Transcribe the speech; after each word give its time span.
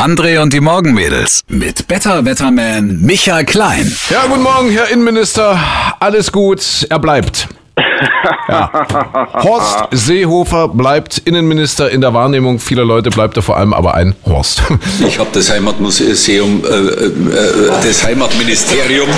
André 0.00 0.40
und 0.40 0.52
die 0.52 0.60
Morgenmädels 0.60 1.42
mit 1.48 1.86
Better 1.88 2.24
Wetterman 2.24 3.00
Michael 3.00 3.44
Klein. 3.44 3.90
Ja, 4.10 4.26
guten 4.28 4.42
Morgen, 4.42 4.70
Herr 4.70 4.88
Innenminister. 4.88 5.58
Alles 6.00 6.32
gut, 6.32 6.86
er 6.88 6.98
bleibt. 6.98 7.48
Ja. 8.48 8.70
Horst 9.42 9.78
Seehofer 9.90 10.68
bleibt 10.68 11.18
Innenminister 11.18 11.90
in 11.90 12.00
der 12.00 12.14
Wahrnehmung 12.14 12.58
vieler 12.58 12.84
Leute, 12.84 13.10
bleibt 13.10 13.36
er 13.36 13.42
vor 13.42 13.56
allem 13.56 13.72
aber 13.72 13.94
ein 13.94 14.14
Horst. 14.26 14.62
Ich 15.06 15.18
habe 15.18 15.30
das 15.32 15.50
Heimatmuseum, 15.50 16.62
äh, 16.64 16.68
äh, 16.68 17.70
das 17.82 18.04
Heimatministerium. 18.04 19.08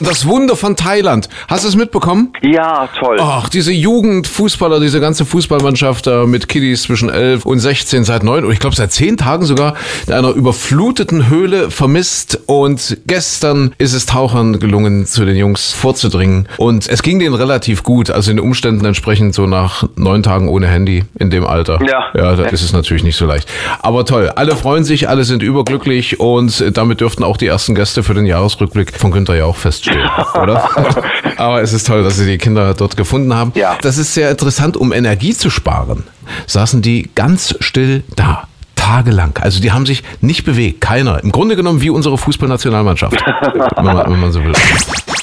Das 0.00 0.26
Wunder 0.26 0.56
von 0.56 0.74
Thailand. 0.74 1.28
Hast 1.46 1.62
du 1.64 1.68
es 1.68 1.76
mitbekommen? 1.76 2.32
Ja, 2.42 2.88
toll. 2.98 3.18
Ach, 3.20 3.48
diese 3.48 3.72
Jugendfußballer, 3.72 4.80
diese 4.80 5.00
ganze 5.00 5.24
Fußballmannschaft 5.24 6.06
da 6.08 6.26
mit 6.26 6.48
Kiddies 6.48 6.82
zwischen 6.82 7.08
11 7.08 7.46
und 7.46 7.60
16 7.60 8.02
seit 8.04 8.24
neun 8.24 8.44
und 8.44 8.52
ich 8.52 8.58
glaube 8.58 8.74
seit 8.74 8.92
zehn 8.92 9.16
Tagen 9.16 9.44
sogar 9.44 9.74
in 10.06 10.12
einer 10.12 10.30
überfluteten 10.30 11.28
Höhle 11.28 11.70
vermisst 11.70 12.40
und 12.46 12.98
gestern 13.06 13.74
ist 13.78 13.92
es 13.92 14.06
Tauchern 14.06 14.58
gelungen, 14.58 15.06
zu 15.06 15.24
den 15.24 15.36
Jungs 15.36 15.72
vorzudringen 15.72 16.48
und 16.56 16.88
es 16.88 17.02
ging 17.02 17.11
denen 17.18 17.34
relativ 17.34 17.82
gut, 17.82 18.10
also 18.10 18.30
in 18.30 18.36
den 18.36 18.44
Umständen 18.44 18.84
entsprechend 18.84 19.34
so 19.34 19.46
nach 19.46 19.84
neun 19.96 20.22
Tagen 20.22 20.48
ohne 20.48 20.66
Handy 20.66 21.04
in 21.18 21.30
dem 21.30 21.46
Alter. 21.46 21.78
Ja. 21.82 22.04
Ja, 22.14 22.36
da 22.36 22.44
ist 22.44 22.62
es 22.62 22.72
natürlich 22.72 23.04
nicht 23.04 23.16
so 23.16 23.26
leicht. 23.26 23.48
Aber 23.80 24.04
toll, 24.04 24.30
alle 24.34 24.56
freuen 24.56 24.84
sich, 24.84 25.08
alle 25.08 25.24
sind 25.24 25.42
überglücklich 25.42 26.20
und 26.20 26.76
damit 26.76 27.00
dürften 27.00 27.24
auch 27.24 27.36
die 27.36 27.46
ersten 27.46 27.74
Gäste 27.74 28.02
für 28.02 28.14
den 28.14 28.26
Jahresrückblick 28.26 28.96
von 28.96 29.10
Günther 29.10 29.34
ja 29.34 29.44
auch 29.44 29.56
feststehen, 29.56 30.08
oder? 30.34 30.68
Aber 31.36 31.62
es 31.62 31.72
ist 31.72 31.86
toll, 31.86 32.02
dass 32.02 32.16
Sie 32.16 32.26
die 32.26 32.38
Kinder 32.38 32.74
dort 32.74 32.96
gefunden 32.96 33.34
haben. 33.34 33.52
Ja. 33.54 33.76
Das 33.80 33.98
ist 33.98 34.14
sehr 34.14 34.30
interessant, 34.30 34.76
um 34.76 34.92
Energie 34.92 35.34
zu 35.34 35.50
sparen, 35.50 36.04
saßen 36.46 36.82
die 36.82 37.10
ganz 37.14 37.54
still 37.60 38.02
da. 38.16 38.44
Tagelang. 38.74 39.38
Also 39.40 39.60
die 39.60 39.70
haben 39.70 39.86
sich 39.86 40.02
nicht 40.20 40.44
bewegt, 40.44 40.80
keiner. 40.80 41.22
Im 41.22 41.30
Grunde 41.30 41.54
genommen 41.54 41.82
wie 41.82 41.90
unsere 41.90 42.18
Fußballnationalmannschaft, 42.18 43.14
wenn, 43.76 43.84
man, 43.84 44.10
wenn 44.10 44.20
man 44.20 44.32
so 44.32 44.42
will. 44.42 44.52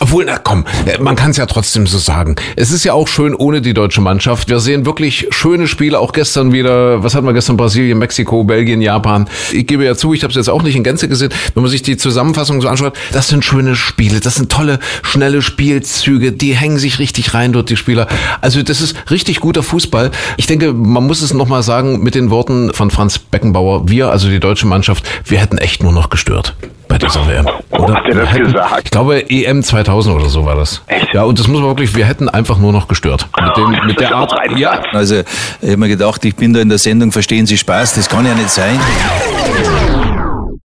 Obwohl, 0.10 0.26
na 0.26 0.40
komm, 0.40 0.66
man 1.02 1.16
kann 1.16 1.30
es 1.30 1.38
ja 1.38 1.46
trotzdem 1.46 1.86
so 1.86 2.00
sagen. 2.00 2.36
Es 2.56 2.72
ist 2.72 2.84
ja 2.84 2.94
auch 2.94 3.08
schön 3.08 3.36
ohne 3.36 3.62
die 3.62 3.76
deutsche 3.76 4.02
Mannschaft. 4.02 4.50
Wir 4.50 4.60
sehen 4.60 4.88
wirklich 4.88 5.28
schöne 5.30 5.68
Spiele, 5.68 6.00
auch 6.00 6.14
gestern 6.14 6.52
wieder, 6.52 7.04
was 7.04 7.14
hatten 7.14 7.28
wir 7.28 7.34
gestern, 7.34 7.58
Brasilien, 7.58 8.00
Mexiko, 8.00 8.44
Belgien, 8.44 8.82
Japan. 8.82 9.30
Ich 9.52 9.68
gebe 9.68 9.86
ja 9.86 9.94
zu, 9.94 10.16
ich 10.16 10.24
habe 10.24 10.32
es 10.32 10.36
jetzt 10.36 10.50
auch 10.50 10.64
nicht 10.64 10.76
in 10.76 10.84
Gänze 10.84 11.08
gesehen. 11.10 11.32
Wenn 11.54 11.62
man 11.62 11.70
sich 11.70 11.84
die 11.84 11.96
Zusammenfassung 11.96 12.60
so 12.60 12.68
anschaut, 12.68 12.98
das 13.12 13.28
sind 13.28 13.46
schöne 13.46 13.76
Spiele, 13.76 14.20
das 14.20 14.34
sind 14.34 14.52
tolle, 14.52 14.80
schnelle 15.04 15.44
Spielzüge, 15.44 16.32
die 16.32 16.56
hängen 16.56 16.80
sich 16.80 16.98
richtig 16.98 17.36
rein 17.36 17.54
dort, 17.54 17.70
die 17.70 17.78
Spieler. 17.78 18.08
Also 18.42 18.64
das 18.64 18.82
ist 18.82 18.96
richtig 19.12 19.40
guter 19.42 19.62
Fußball. 19.62 20.10
Ich 20.38 20.48
denke, 20.48 20.73
man 20.73 21.06
muss 21.06 21.22
es 21.22 21.36
nochmal 21.36 21.62
sagen 21.62 22.02
mit 22.02 22.16
den 22.16 22.32
Worten 22.32 22.73
von 22.73 22.90
Franz 22.90 23.20
Beckenbauer. 23.20 23.88
Wir, 23.90 24.10
also 24.10 24.28
die 24.28 24.40
deutsche 24.40 24.66
Mannschaft, 24.66 25.08
wir 25.26 25.38
hätten 25.38 25.60
echt 25.60 25.84
nur 25.84 25.92
noch 25.92 26.10
gestört 26.10 26.56
bei 27.00 27.08
dieser 27.08 27.28
WM. 27.28 27.47
Oder? 27.72 27.95
Hat 27.95 28.05
er 28.08 28.16
das 28.16 28.31
hätten, 28.31 28.44
gesagt? 28.45 28.81
Ich 28.86 28.92
glaube, 28.92 29.30
EM 29.30 29.64
2000 29.64 30.16
oder 30.16 30.30
so 30.30 30.45
war 30.45 30.55
das. 30.55 30.81
Echt? 30.88 31.14
Ja, 31.14 31.23
und 31.23 31.39
das 31.39 31.47
muss 31.47 31.59
man 31.59 31.69
wirklich, 31.69 31.95
wir 31.95 32.05
hätten 32.05 32.30
einfach 32.30 32.58
nur 32.58 32.72
noch 32.72 32.88
gestört. 32.88 33.28
Mit, 33.42 33.58
dem, 33.58 33.88
mit 33.88 34.00
der 34.00 34.16
Art. 34.16 34.33
Ja, 34.55 34.81
Also 34.92 35.22
ich 35.61 35.67
habe 35.67 35.77
mir 35.77 35.88
gedacht, 35.88 36.23
ich 36.25 36.36
bin 36.36 36.53
da 36.53 36.59
in 36.61 36.70
der 36.70 36.77
Sendung, 36.77 37.11
verstehen 37.11 37.45
Sie 37.45 37.58
Spaß, 37.58 37.95
das 37.95 38.09
kann 38.09 38.25
ja 38.25 38.33
nicht 38.33 38.50
sein. 38.50 38.80